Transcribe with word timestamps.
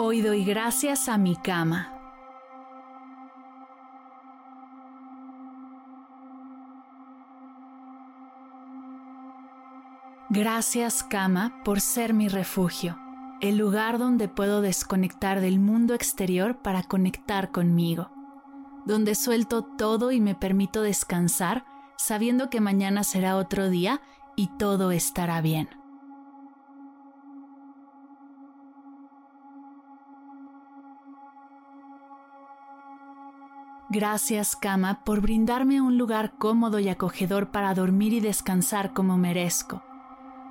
Hoy 0.00 0.20
doy 0.20 0.44
gracias 0.44 1.08
a 1.08 1.18
mi 1.18 1.34
cama. 1.34 1.92
Gracias 10.30 11.02
cama 11.02 11.60
por 11.64 11.80
ser 11.80 12.14
mi 12.14 12.28
refugio, 12.28 12.96
el 13.40 13.56
lugar 13.56 13.98
donde 13.98 14.28
puedo 14.28 14.60
desconectar 14.60 15.40
del 15.40 15.58
mundo 15.58 15.94
exterior 15.94 16.58
para 16.62 16.84
conectar 16.84 17.50
conmigo, 17.50 18.12
donde 18.86 19.16
suelto 19.16 19.64
todo 19.64 20.12
y 20.12 20.20
me 20.20 20.36
permito 20.36 20.80
descansar 20.82 21.64
sabiendo 21.96 22.50
que 22.50 22.60
mañana 22.60 23.02
será 23.02 23.34
otro 23.34 23.68
día 23.68 24.00
y 24.36 24.46
todo 24.58 24.92
estará 24.92 25.40
bien. 25.40 25.68
Gracias, 33.98 34.54
cama, 34.54 35.02
por 35.02 35.20
brindarme 35.20 35.80
un 35.80 35.98
lugar 35.98 36.34
cómodo 36.38 36.78
y 36.78 36.88
acogedor 36.88 37.50
para 37.50 37.74
dormir 37.74 38.12
y 38.12 38.20
descansar 38.20 38.92
como 38.92 39.18
merezco, 39.18 39.82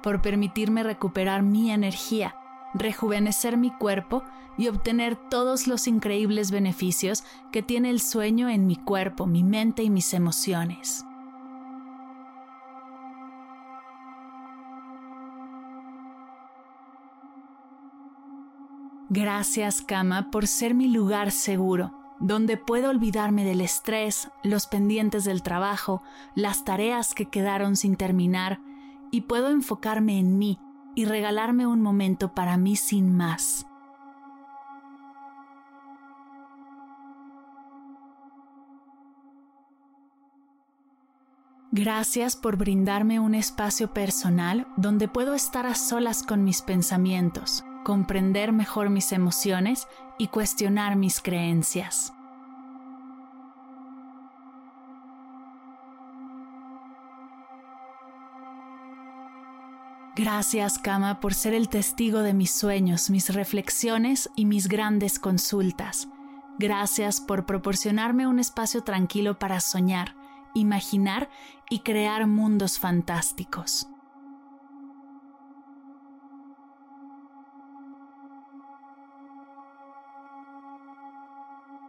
por 0.03 0.21
permitirme 0.21 0.83
recuperar 0.83 1.43
mi 1.43 1.71
energía, 1.71 2.35
rejuvenecer 2.73 3.55
mi 3.55 3.71
cuerpo 3.71 4.21
y 4.57 4.67
obtener 4.67 5.15
todos 5.15 5.65
los 5.65 5.87
increíbles 5.87 6.51
beneficios 6.51 7.23
que 7.53 7.63
tiene 7.63 7.89
el 7.89 8.01
sueño 8.01 8.49
en 8.49 8.67
mi 8.67 8.75
cuerpo, 8.75 9.25
mi 9.27 9.45
mente 9.45 9.81
y 9.81 9.89
mis 9.89 10.13
emociones. 10.13 11.05
Gracias, 19.09 19.81
cama, 19.81 20.31
por 20.31 20.47
ser 20.47 20.73
mi 20.73 20.89
lugar 20.89 21.31
seguro 21.31 21.96
donde 22.19 22.57
puedo 22.57 22.89
olvidarme 22.89 23.43
del 23.43 23.61
estrés, 23.61 24.29
los 24.43 24.67
pendientes 24.67 25.23
del 25.23 25.43
trabajo, 25.43 26.01
las 26.35 26.65
tareas 26.65 27.13
que 27.13 27.29
quedaron 27.29 27.75
sin 27.75 27.95
terminar, 27.95 28.59
y 29.11 29.21
puedo 29.21 29.49
enfocarme 29.49 30.19
en 30.19 30.37
mí 30.37 30.59
y 30.95 31.05
regalarme 31.05 31.67
un 31.67 31.81
momento 31.81 32.33
para 32.33 32.57
mí 32.57 32.75
sin 32.75 33.15
más. 33.15 33.67
Gracias 41.71 42.35
por 42.35 42.57
brindarme 42.57 43.19
un 43.19 43.35
espacio 43.35 43.93
personal 43.93 44.67
donde 44.77 45.07
puedo 45.07 45.35
estar 45.35 45.67
a 45.67 45.75
solas 45.75 46.23
con 46.23 46.43
mis 46.43 46.63
pensamientos, 46.63 47.63
comprender 47.83 48.51
mejor 48.51 48.89
mis 48.89 49.11
emociones 49.11 49.87
y 50.17 50.29
cuestionar 50.29 50.95
mis 50.95 51.21
creencias. 51.21 52.16
Gracias, 60.17 60.79
Kama, 60.79 61.19
por 61.19 61.35
ser 61.35 61.53
el 61.53 61.69
testigo 61.69 62.23
de 62.23 62.33
mis 62.33 62.49
sueños, 62.49 63.11
mis 63.11 63.31
reflexiones 63.31 64.31
y 64.35 64.45
mis 64.45 64.67
grandes 64.67 65.19
consultas. 65.19 66.07
Gracias 66.57 67.21
por 67.21 67.45
proporcionarme 67.45 68.25
un 68.25 68.39
espacio 68.39 68.83
tranquilo 68.83 69.37
para 69.37 69.59
soñar, 69.59 70.15
imaginar 70.55 71.29
y 71.69 71.81
crear 71.81 72.25
mundos 72.25 72.79
fantásticos. 72.79 73.89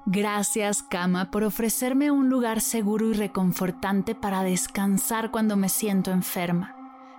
Gracias, 0.05 0.83
cama, 0.83 1.31
por 1.31 1.45
ofrecerme 1.45 2.11
un 2.11 2.29
lugar 2.29 2.61
seguro 2.61 3.07
y 3.07 3.15
reconfortante 3.15 4.15
para 4.15 4.43
descansar 4.43 5.31
cuando 5.31 5.57
me 5.57 5.71
siento 5.71 6.11
enferma, 6.11 6.78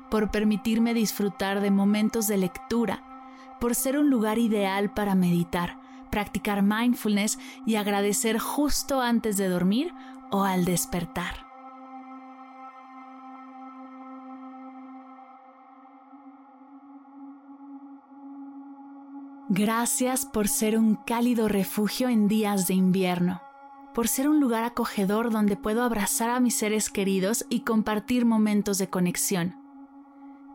por 0.10 0.32
permitirme 0.32 0.94
disfrutar 0.94 1.62
de 1.62 1.72
momentos 1.72 2.28
de 2.28 2.38
lectura, 2.38 3.04
por 3.60 3.76
ser 3.76 3.98
un 3.98 4.10
lugar 4.10 4.38
ideal 4.38 4.94
para 4.94 5.16
meditar, 5.16 5.80
practicar 6.10 6.64
mindfulness 6.64 7.40
y 7.66 7.76
agradecer 7.76 8.40
justo 8.40 9.02
antes 9.02 9.38
de 9.38 9.48
dormir 9.48 9.94
o 10.32 10.44
al 10.44 10.66
despertar. 10.66 11.50
Gracias 19.52 20.28
por 20.28 20.48
ser 20.48 20.78
un 20.78 20.94
cálido 20.96 21.48
refugio 21.48 22.08
en 22.08 22.28
días 22.28 22.68
de 22.68 22.76
invierno, 22.76 23.42
por 23.96 24.08
ser 24.08 24.30
un 24.30 24.40
lugar 24.40 24.64
acogedor 24.64 25.32
donde 25.32 25.56
puedo 25.56 25.82
abrazar 25.82 26.30
a 26.30 26.40
mis 26.40 26.56
seres 26.56 26.92
queridos 26.92 27.48
y 27.50 27.62
compartir 27.62 28.26
momentos 28.26 28.78
de 28.78 28.92
conexión. 28.92 29.59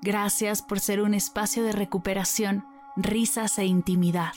Gracias 0.04 0.60
por 0.60 0.80
ser 0.80 1.00
un 1.00 1.14
espacio 1.14 1.64
de 1.64 1.72
recuperación, 1.72 2.62
risas 2.94 3.58
e 3.58 3.64
intimidad. 3.64 4.34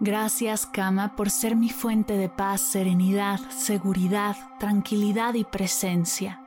Gracias, 0.00 0.66
cama, 0.66 1.14
por 1.14 1.30
ser 1.30 1.54
mi 1.54 1.70
fuente 1.70 2.16
de 2.16 2.28
paz, 2.28 2.60
serenidad, 2.60 3.38
seguridad, 3.50 4.36
tranquilidad 4.58 5.34
y 5.34 5.44
presencia. 5.44 6.40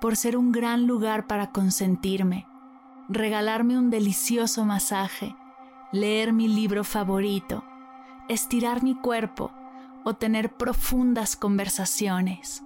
Por 0.00 0.16
ser 0.16 0.38
un 0.38 0.50
gran 0.50 0.86
lugar 0.86 1.26
para 1.26 1.52
consentirme, 1.52 2.46
regalarme 3.10 3.76
un 3.76 3.90
delicioso 3.90 4.64
masaje, 4.64 5.36
leer 5.92 6.32
mi 6.32 6.48
libro 6.48 6.84
favorito, 6.84 7.64
estirar 8.30 8.82
mi 8.82 8.94
cuerpo 8.94 9.52
o 10.04 10.14
tener 10.14 10.56
profundas 10.56 11.36
conversaciones. 11.36 12.62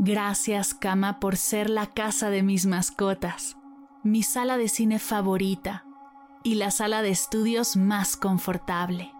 Gracias, 0.00 0.74
cama, 0.74 1.18
por 1.20 1.36
ser 1.36 1.68
la 1.68 1.86
casa 1.86 2.30
de 2.30 2.42
mis 2.42 2.66
mascotas, 2.66 3.56
mi 4.04 4.22
sala 4.22 4.56
de 4.56 4.68
cine 4.68 4.98
favorita 4.98 5.84
y 6.44 6.54
la 6.54 6.70
sala 6.70 7.02
de 7.02 7.10
estudios 7.10 7.76
más 7.76 8.16
confortable. 8.16 9.12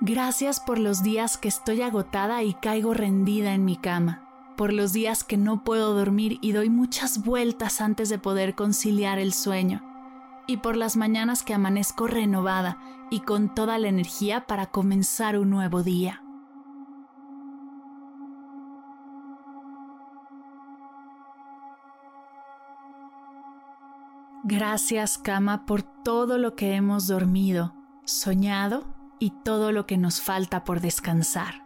Gracias 0.00 0.60
por 0.60 0.78
los 0.78 1.02
días 1.02 1.38
que 1.38 1.48
estoy 1.48 1.80
agotada 1.82 2.42
y 2.42 2.54
caigo 2.54 2.94
rendida 2.94 3.54
en 3.54 3.64
mi 3.64 3.76
cama, 3.76 4.28
por 4.56 4.72
los 4.72 4.92
días 4.92 5.22
que 5.22 5.36
no 5.36 5.62
puedo 5.62 5.94
dormir 5.94 6.38
y 6.42 6.52
doy 6.52 6.68
muchas 6.68 7.24
vueltas 7.24 7.80
antes 7.80 8.08
de 8.08 8.18
poder 8.18 8.54
conciliar 8.54 9.18
el 9.18 9.32
sueño 9.32 9.82
y 10.46 10.58
por 10.58 10.76
las 10.76 10.96
mañanas 10.96 11.42
que 11.42 11.54
amanezco 11.54 12.06
renovada 12.06 12.78
y 13.10 13.20
con 13.20 13.54
toda 13.54 13.78
la 13.78 13.88
energía 13.88 14.46
para 14.46 14.66
comenzar 14.66 15.38
un 15.38 15.50
nuevo 15.50 15.82
día. 15.82 16.22
Gracias, 24.42 25.16
cama, 25.16 25.64
por 25.64 25.82
todo 25.82 26.36
lo 26.36 26.54
que 26.54 26.74
hemos 26.74 27.06
dormido, 27.06 27.74
soñado 28.04 28.84
y 29.24 29.30
todo 29.30 29.72
lo 29.72 29.86
que 29.86 29.96
nos 29.96 30.20
falta 30.20 30.64
por 30.64 30.82
descansar. 30.82 31.64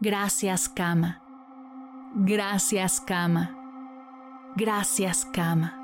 Gracias 0.00 0.68
cama. 0.68 1.22
Gracias 2.16 3.00
cama. 3.00 3.60
Gracias, 4.56 5.24
Kama. 5.24 5.83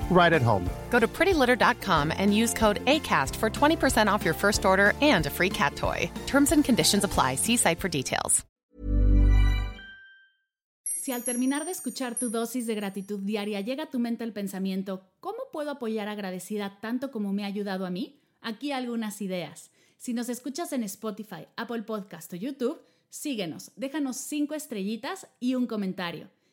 right 0.11 0.33
at 0.33 0.41
home. 0.43 0.69
Go 0.91 0.99
to 0.99 1.07
prettylitter.com 1.07 2.13
and 2.15 2.35
use 2.35 2.53
code 2.53 2.79
ACAST 2.85 3.35
for 3.37 3.49
20% 3.49 4.07
off 4.11 4.23
your 4.23 4.35
first 4.35 4.65
order 4.65 4.93
and 5.01 5.25
a 5.25 5.29
free 5.29 5.49
cat 5.49 5.75
toy. 5.75 6.11
Terms 6.27 6.51
and 6.51 6.63
conditions 6.63 7.03
apply. 7.03 7.35
See 7.35 7.57
site 7.57 7.79
for 7.79 7.89
details. 7.89 8.45
Si 11.01 11.11
al 11.11 11.23
terminar 11.23 11.65
de 11.65 11.71
escuchar 11.71 12.13
tu 12.13 12.29
dosis 12.29 12.67
de 12.67 12.75
gratitud 12.75 13.21
diaria 13.21 13.59
llega 13.61 13.85
a 13.85 13.89
tu 13.89 13.97
mente 13.97 14.23
el 14.23 14.33
pensamiento, 14.33 15.01
¿cómo 15.19 15.49
puedo 15.51 15.71
apoyar 15.71 16.07
agradecida 16.07 16.77
tanto 16.79 17.09
como 17.09 17.33
me 17.33 17.43
ha 17.43 17.47
ayudado 17.47 17.87
a 17.87 17.89
mí? 17.89 18.21
Aquí 18.39 18.71
algunas 18.71 19.19
ideas. 19.19 19.71
Si 19.97 20.13
nos 20.13 20.29
escuchas 20.29 20.73
en 20.73 20.83
Spotify, 20.83 21.47
Apple 21.55 21.81
Podcast 21.83 22.31
o 22.33 22.35
YouTube, 22.35 22.79
síguenos, 23.09 23.71
déjanos 23.75 24.17
cinco 24.17 24.53
estrellitas 24.53 25.25
y 25.39 25.55
un 25.55 25.65
comentario. 25.65 26.29